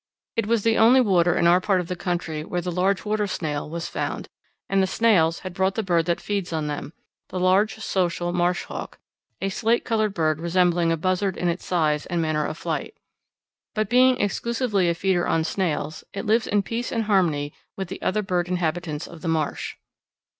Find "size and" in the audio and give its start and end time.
11.65-12.19